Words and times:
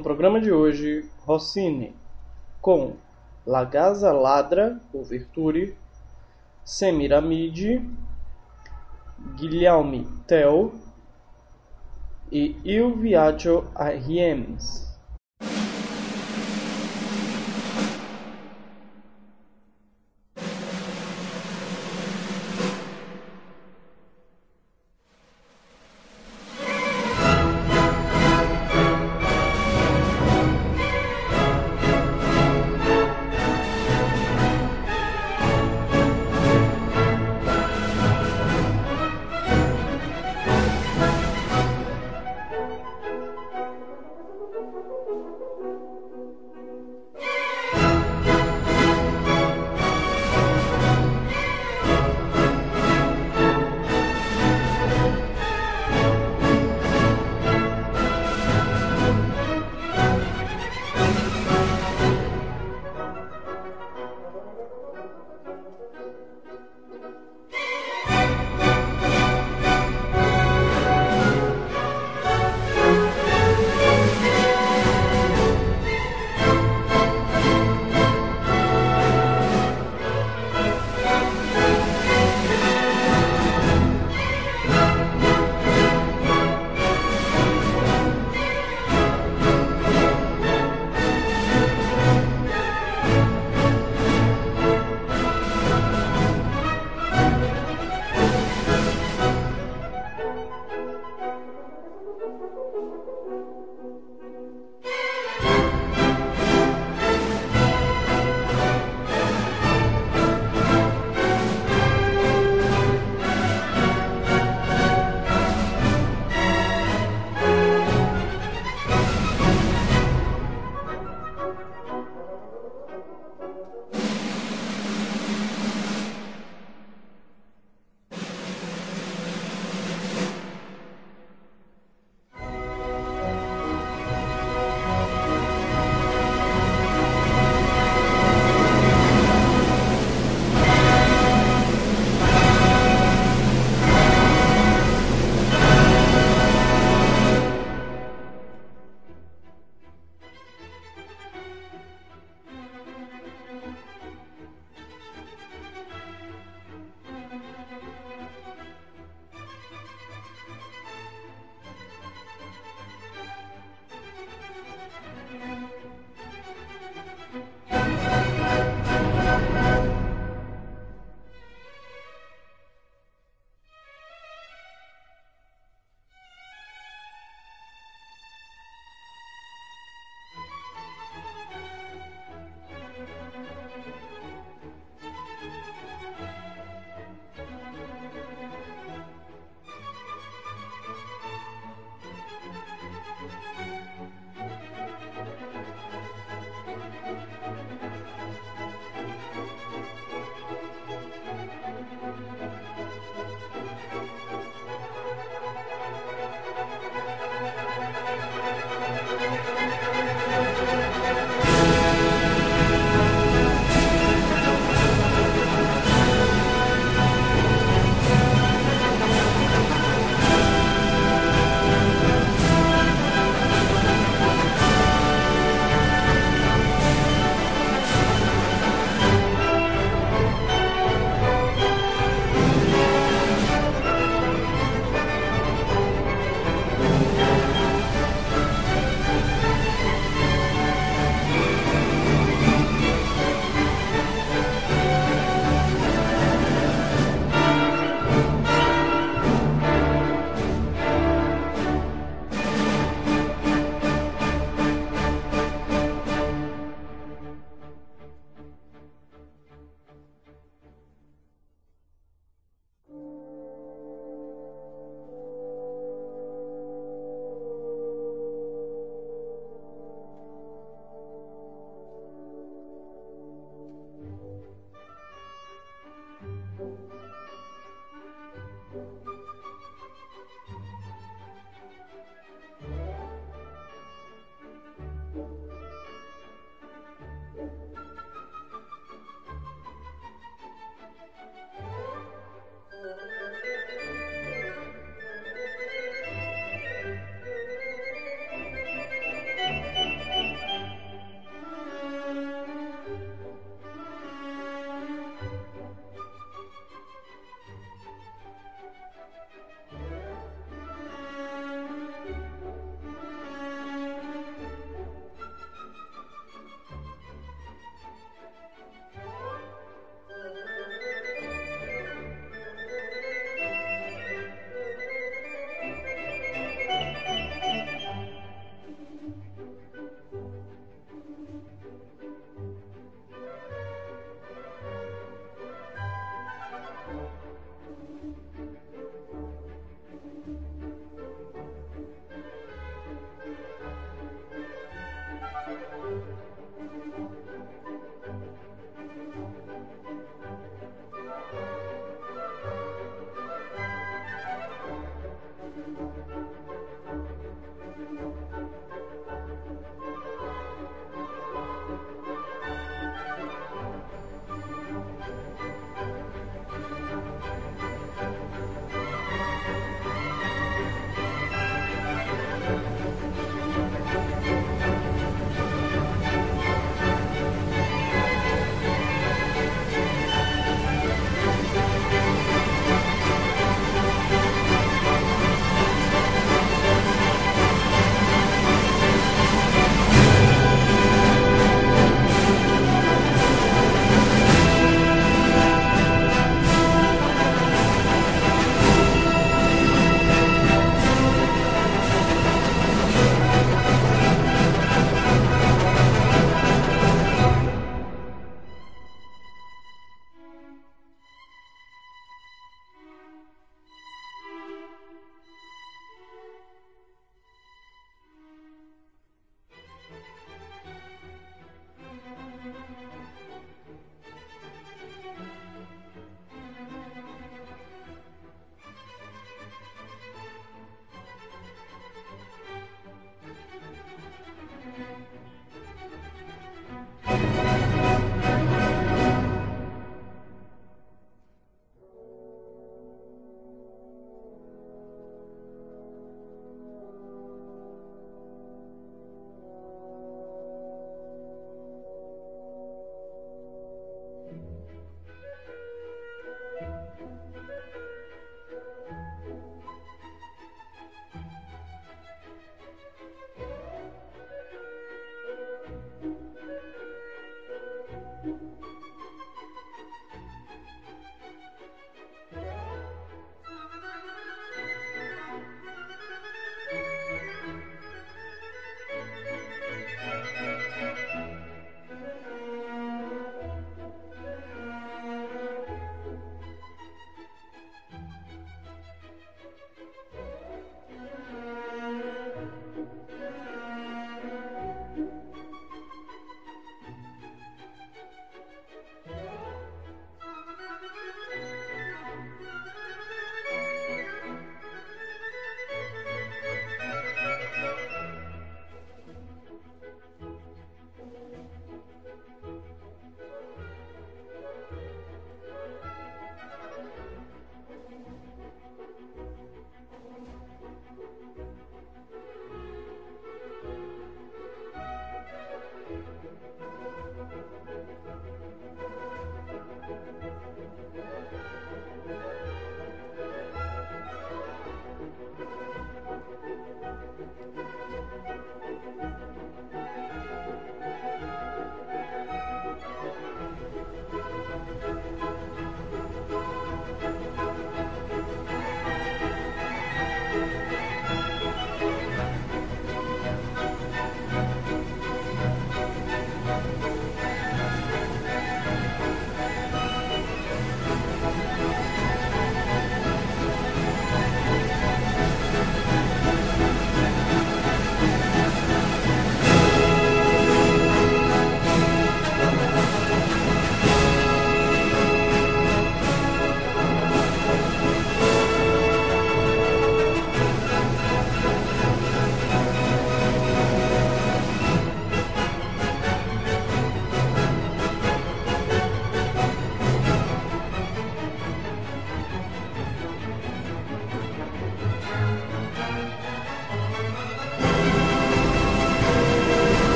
No 0.00 0.04
programa 0.04 0.40
de 0.40 0.50
hoje, 0.50 1.04
Rossini, 1.26 1.94
com 2.62 2.96
La 3.46 3.64
Gaza 3.64 4.10
Ladra, 4.10 4.80
ou 4.94 5.04
Virturi, 5.04 5.76
Semiramide, 6.64 7.86
Guilherme 9.36 10.08
Tell 10.26 10.72
e 12.32 12.56
Il 12.64 12.94
Viaggio 12.94 13.70
a 13.74 13.90
Riems. 13.90 14.89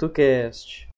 TintoCast. 0.00 0.89